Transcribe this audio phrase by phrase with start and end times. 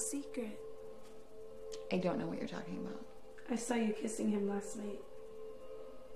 [0.00, 0.58] secret.
[1.92, 3.04] I don't know what you're talking about.
[3.50, 5.00] I saw you kissing him last night.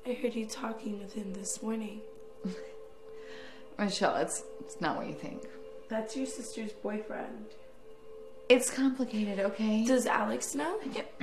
[0.07, 2.01] I heard you talking with him this morning.
[3.79, 5.43] Michelle, it's, it's not what you think.
[5.89, 7.47] That's your sister's boyfriend.
[8.49, 9.85] It's complicated, okay?
[9.85, 10.79] Does Alex know?
[10.93, 11.23] Yep.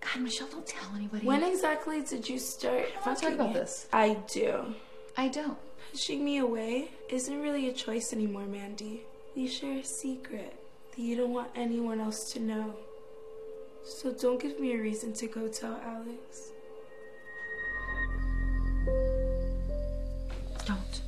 [0.00, 1.26] God, Michelle, don't tell anybody.
[1.26, 3.88] When exactly did you start I want to talk about this.
[3.92, 4.74] I do.
[5.16, 5.58] I don't.
[5.90, 9.02] Pushing me away isn't really a choice anymore, Mandy.
[9.34, 10.54] You share a secret
[10.96, 12.74] that you don't want anyone else to know.
[13.84, 16.50] So don't give me a reason to go tell Alex.
[20.66, 21.02] Don't.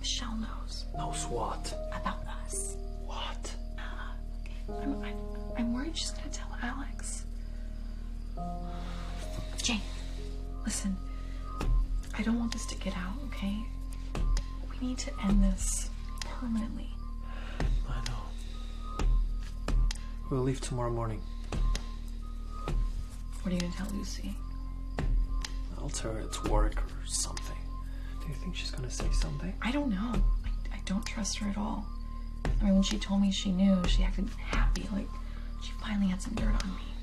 [0.00, 1.72] Michelle knows Knows what?
[1.92, 2.76] about us.
[3.06, 3.54] What?
[3.78, 5.16] Uh, I'm, I'm,
[5.56, 7.24] I'm worried she's gonna tell Alex.
[9.62, 9.80] Jane,
[10.64, 10.96] listen.
[12.16, 13.56] I don't want this to get out, okay?
[14.80, 15.90] We need to end this
[16.20, 16.88] permanently.
[17.88, 18.22] I know.
[20.30, 21.20] We'll leave tomorrow morning.
[23.42, 24.34] What are you gonna tell Lucy?
[25.78, 27.56] I'll tell her it's work or something.
[28.22, 29.52] Do you think she's gonna say something?
[29.60, 30.12] I don't know.
[30.44, 31.84] I, I don't trust her at all.
[32.60, 35.08] I mean, when she told me she knew, she acted happy, like
[35.62, 36.93] she finally had some dirt on me.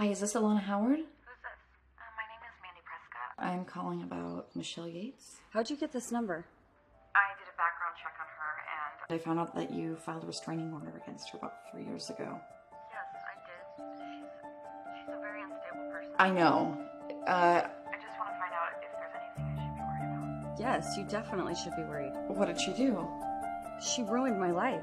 [0.00, 0.96] Hi, is this Alana Howard?
[0.96, 1.60] Who's this?
[2.00, 3.36] Uh, my name is Mandy Prescott.
[3.36, 5.36] I'm calling about Michelle Yates.
[5.50, 6.46] How'd you get this number?
[7.14, 10.26] I did a background check on her, and I found out that you filed a
[10.26, 12.40] restraining order against her about three years ago.
[12.88, 13.98] yes, I did.
[13.98, 16.14] She's, she's a very unstable person.
[16.18, 16.80] I know.
[17.28, 20.58] Uh, I just want to find out if there's anything I should be worried about.
[20.58, 22.14] Yes, you definitely should be worried.
[22.28, 23.06] what did she do?
[23.84, 24.80] She ruined my life.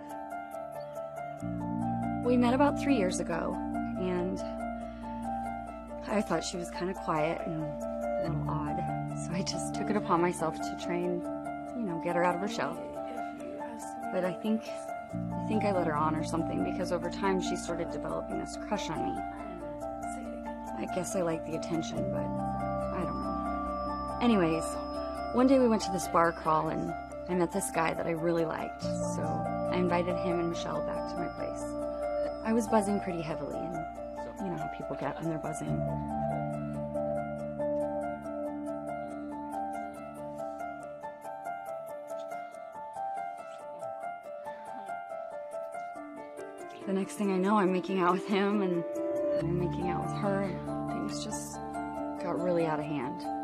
[2.23, 3.66] We met about three years ago, and
[6.09, 8.78] I thought she was kind of quiet and a little odd.
[9.25, 11.22] So I just took it upon myself to try and,
[11.75, 12.78] you know, get her out of her shell.
[14.13, 17.56] But I think, I think I let her on or something because over time she
[17.56, 19.22] started developing this crush on me.
[20.79, 24.19] I guess I like the attention, but I don't know.
[24.22, 24.63] Anyways,
[25.34, 26.94] one day we went to this bar crawl and
[27.29, 28.84] I met this guy that I really liked.
[28.84, 29.23] So
[29.72, 31.63] I invited him and Michelle back to my place.
[32.46, 33.75] I was buzzing pretty heavily, and
[34.78, 35.76] people get when they're buzzing.
[46.86, 48.82] The next thing I know, I'm making out with him and
[49.40, 50.48] I'm making out with her,
[50.90, 51.56] things just
[52.23, 53.36] got really out of hand.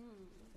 [0.00, 0.49] 嗯。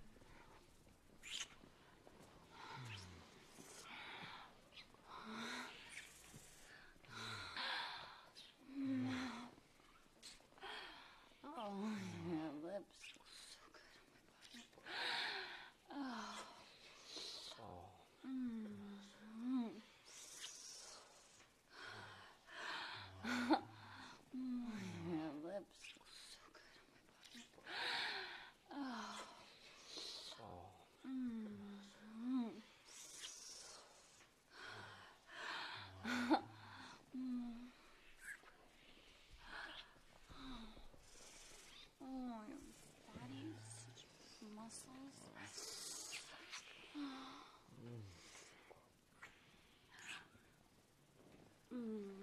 [51.72, 51.78] うん。
[51.78, 52.23] うん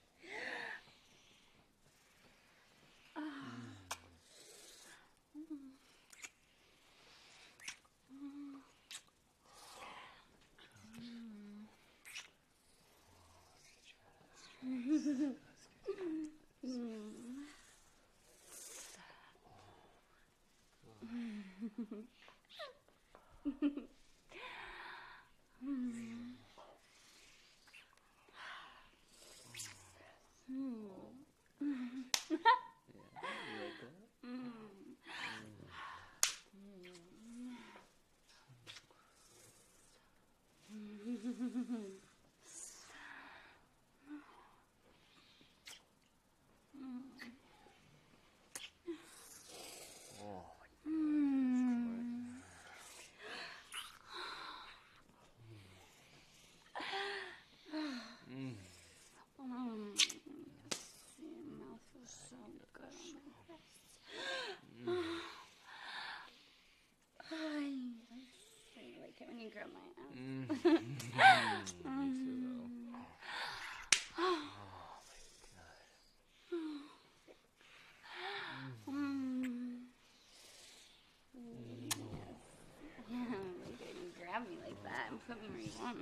[85.31, 85.97] put me where you want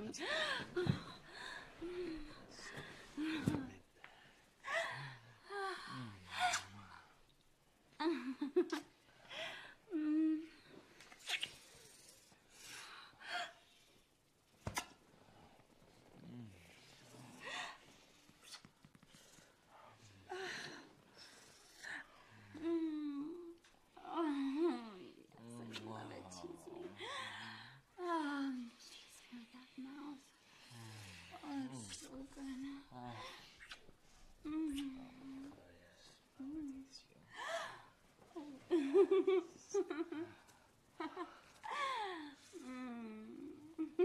[0.76, 0.84] me.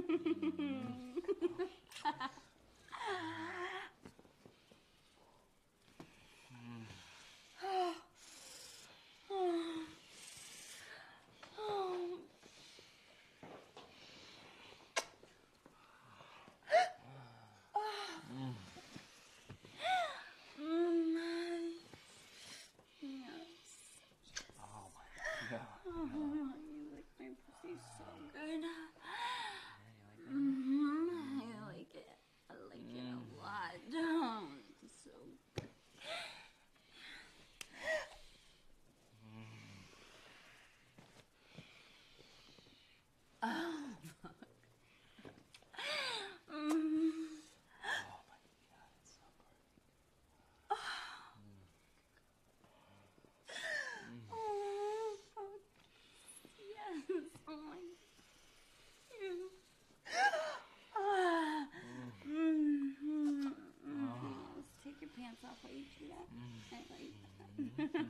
[0.08, 1.16] Hum.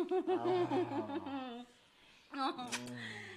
[2.32, 2.46] Oh.
[2.56, 2.70] oh.
[2.70, 3.29] Mm.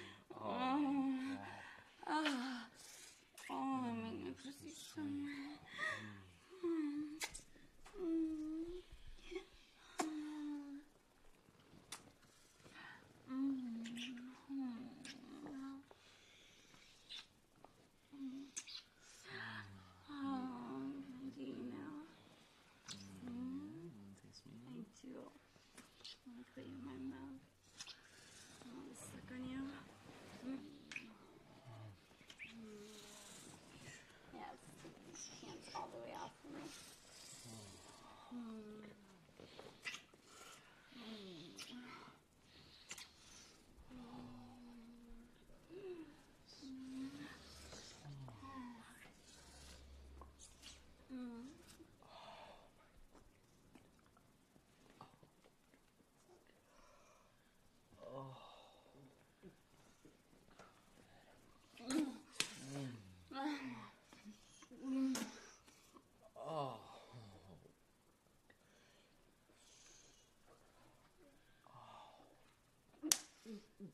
[73.53, 73.89] Mm.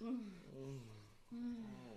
[0.00, 0.08] Mm.
[0.56, 0.80] mm.
[1.32, 1.95] mm.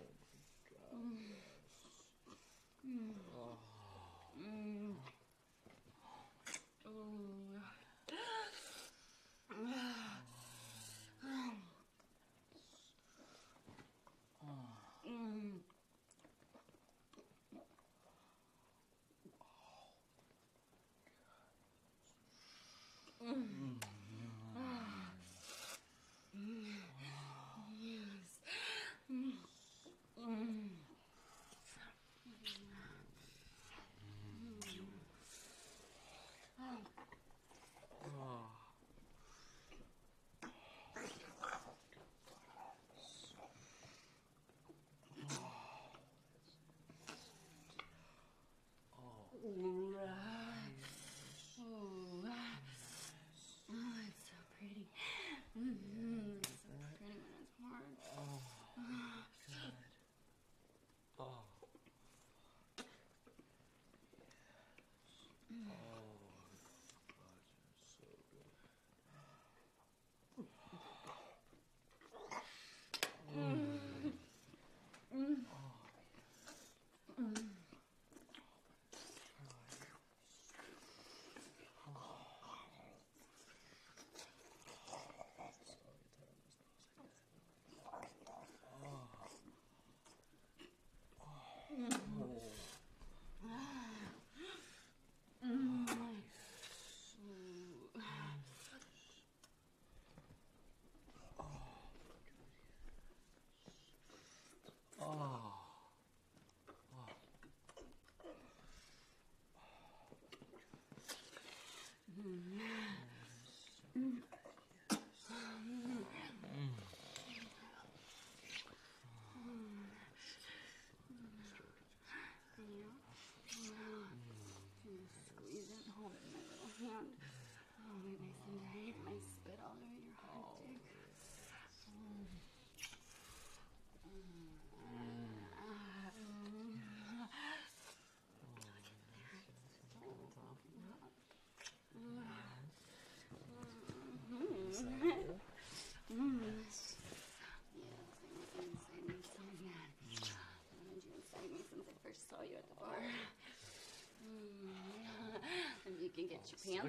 [49.44, 50.29] 嗯啊。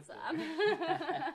[0.09, 0.41] awesome.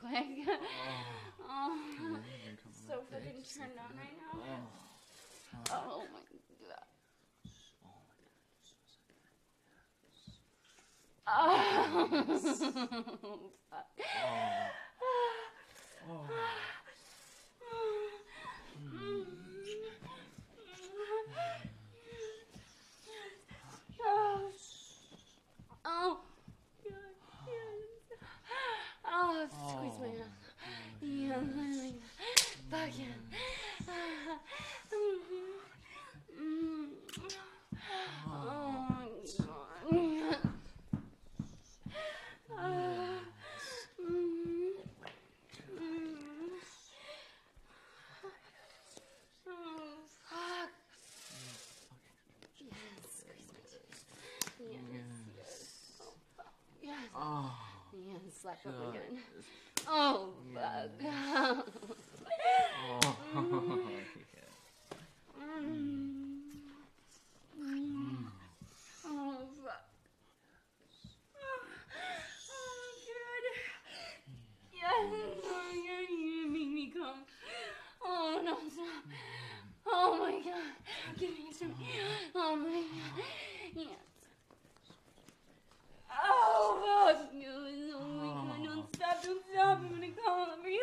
[0.00, 0.46] quick.
[1.50, 2.18] Oh, oh.
[2.86, 4.32] so fucking turned on right now.
[4.34, 4.62] Oh.
[5.70, 6.28] Oh, oh my god.
[11.30, 12.24] Oh,
[13.70, 13.86] fuck.
[16.08, 16.68] oh.
[58.24, 59.18] and what up again.
[59.86, 60.90] Oh, bug.
[69.06, 69.74] oh, God.
[74.74, 74.92] Yes,
[78.04, 78.40] oh,
[79.86, 80.74] Oh, my God.
[83.74, 83.88] Me
[89.08, 90.78] stop him, stop him, and call me.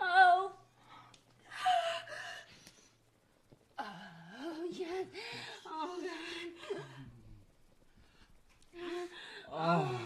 [0.00, 0.52] Oh.
[4.38, 5.06] Oh, yes.
[5.66, 6.80] Oh, God.
[9.52, 10.05] Oh.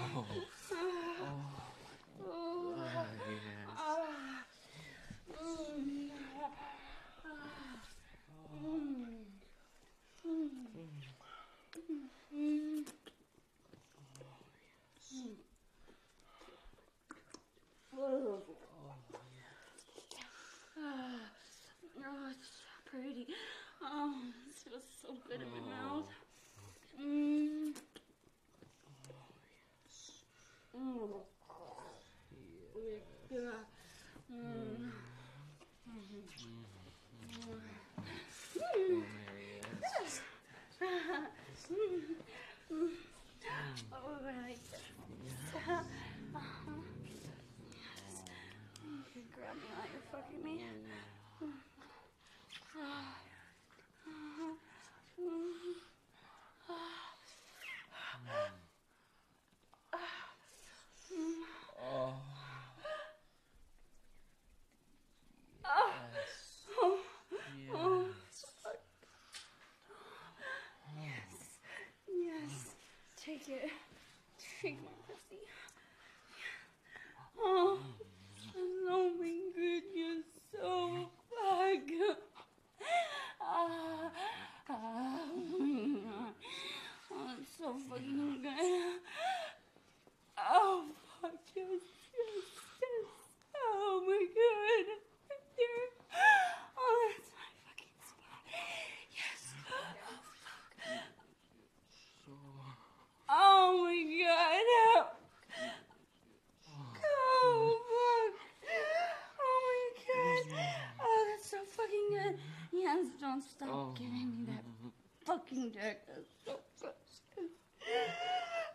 [113.00, 113.94] Yes, don't stop Oh.
[113.98, 114.64] giving me that
[115.24, 116.02] fucking dick.
[116.06, 116.60] That's so.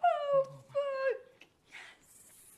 [0.04, 1.48] Oh, fuck.
[1.70, 2.08] Yes,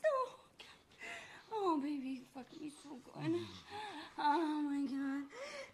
[0.02, 0.14] so
[0.58, 1.52] good.
[1.52, 3.24] Oh, baby, fuck me so good.
[3.24, 3.44] Mm-hmm.
[4.20, 5.24] Oh my god.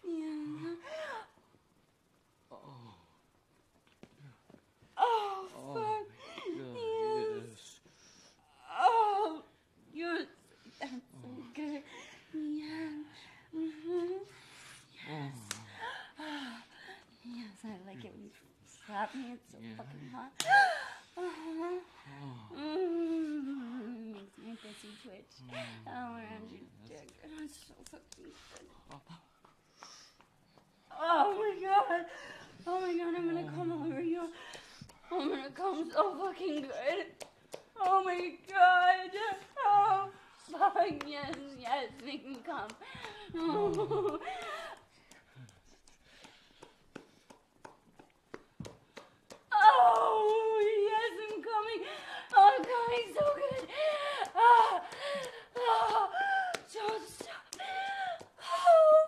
[0.04, 0.74] Yeah.
[2.50, 2.56] Oh.
[4.96, 6.08] Oh, Oh, fuck.
[6.46, 6.76] Good.
[6.76, 7.80] Yes.
[7.84, 8.32] Yes.
[8.80, 9.42] Oh,
[9.92, 10.26] you're
[10.80, 11.82] that's so good.
[12.34, 13.02] Yeah.
[13.56, 14.12] Mm-hmm.
[15.06, 15.36] Yes.
[17.24, 18.30] yes, I like it when you
[18.86, 19.32] slap me.
[19.34, 19.76] It's so Yeah.
[19.76, 20.32] fucking hot.
[21.16, 21.78] Uh-huh.
[22.58, 25.34] Mm, makes my pussy twitch
[25.86, 27.08] all around your dick.
[27.22, 28.66] It's so fucking good.
[30.90, 32.06] Oh my god.
[32.66, 34.28] Oh my god, I'm gonna come over you.
[35.12, 37.06] I'm gonna come so fucking good.
[37.80, 39.10] Oh my god.
[39.64, 40.08] Oh
[40.50, 42.68] fuck yes, yes, make me come.
[43.36, 44.18] Oh.
[49.56, 51.86] Oh yes, I'm coming.
[52.96, 53.68] Oh, so good.
[54.36, 54.80] Ah,
[55.56, 56.08] ah,
[56.72, 57.56] don't stop.
[58.40, 59.06] Oh.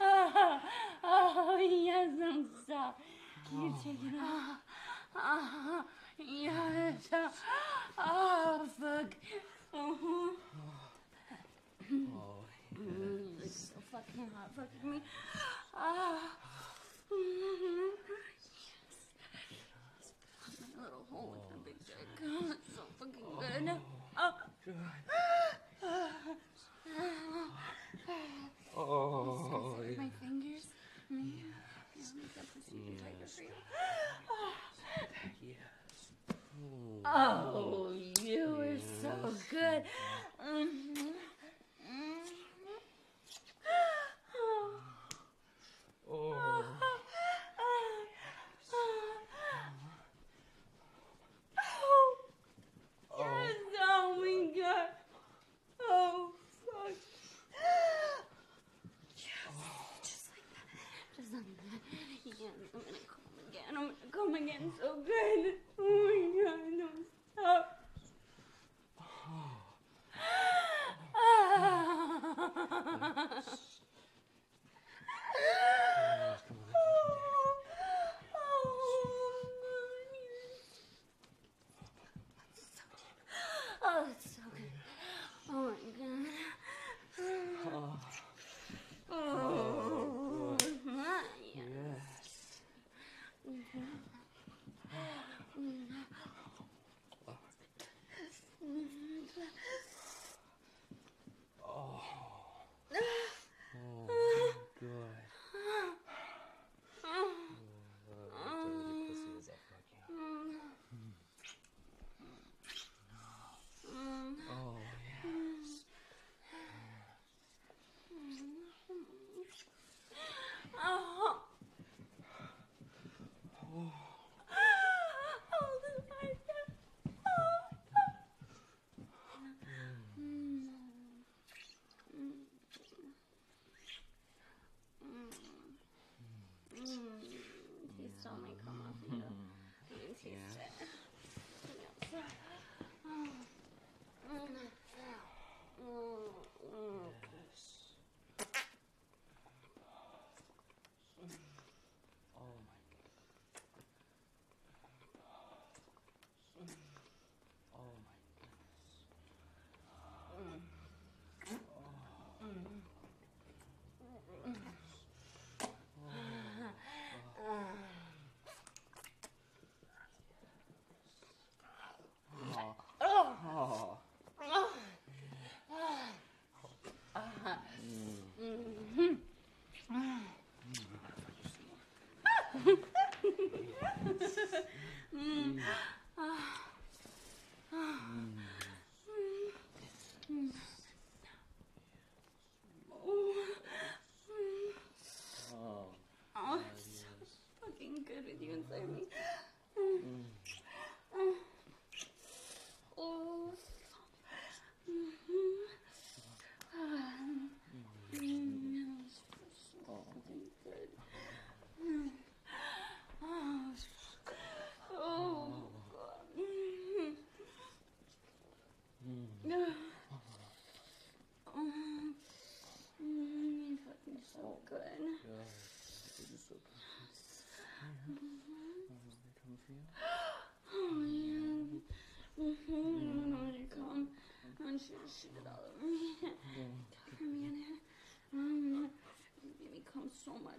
[0.00, 0.60] oh,
[1.04, 3.00] oh, yes, I'm stop.
[3.50, 4.58] Keep taking off.
[5.16, 5.84] Oh,
[6.18, 7.08] yes.
[7.98, 9.14] Oh, fuck.
[9.74, 10.30] Uh-huh.
[11.92, 12.44] Oh.
[12.80, 14.50] Mm, it's so fucking hot.
[14.54, 15.02] Fucking me.
[15.74, 16.49] Ah.
[17.10, 17.90] Mhm.
[19.50, 20.14] Yes.
[20.76, 22.06] My little hole with the big dick.
[22.22, 23.29] Oh, it's so fucking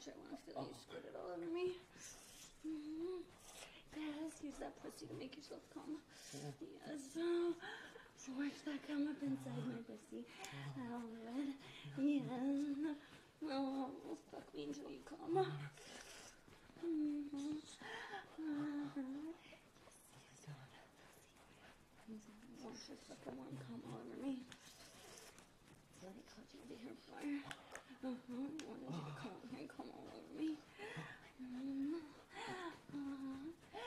[0.02, 0.10] much.
[0.10, 1.78] I want to feel you squirt it all over me.
[2.66, 3.22] hmm
[3.94, 6.00] Yes, use that pussy to make yourself come.
[6.34, 7.18] Yes.
[8.38, 10.24] Work that come up inside my pussy.
[10.80, 11.54] All right.
[11.98, 12.96] Yes.
[13.52, 13.90] Oh,
[14.32, 15.46] fuck me until you come.
[16.82, 17.58] Mm-hmm.
[22.64, 24.34] Want your fucking warm come all over me.
[26.02, 27.61] I called you to here for.
[28.04, 30.58] I wanted you come here, come all over me.
[33.64, 33.82] Yes.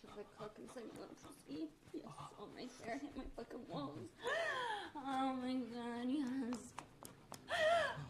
[0.00, 1.68] Shove that cock inside my little pussy.
[1.92, 2.02] Yes.
[2.40, 2.98] Oh, right there.
[2.98, 4.08] Hit my fucking walls.
[4.96, 6.60] Oh my god, yes.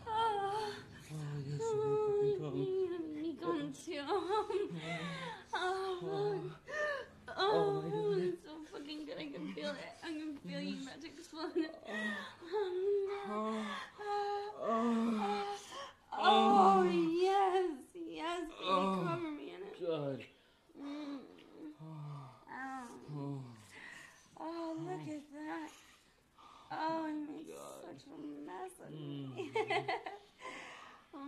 [0.07, 0.73] Oh,
[1.11, 1.15] Oh,
[1.47, 2.57] yes, oh, you come.
[2.57, 4.01] you me come too.
[5.55, 6.59] Oh, fuck.
[7.37, 8.19] Oh, Oh, my God.
[8.25, 9.17] it's so fucking good.
[9.19, 9.77] I can feel it.
[10.05, 11.71] I can feel you about to explode.
[13.31, 13.65] Oh.
[14.61, 15.45] Oh,
[16.21, 19.05] oh, yes, yes, baby, Oh.
[19.07, 19.87] cover me in it.
[19.87, 20.21] God.
[20.81, 21.19] Mm.
[22.51, 22.87] Ow.
[23.17, 23.41] Oh.
[24.41, 25.71] Oh, look at that.
[26.71, 27.47] Oh, I made
[27.83, 29.51] such a mess of me.
[31.15, 31.19] oh.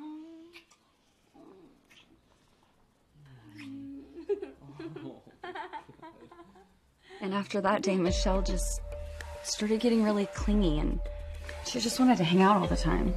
[7.30, 8.80] And after that day, Michelle just
[9.44, 10.98] started getting really clingy and
[11.64, 13.14] she just wanted to hang out all the time.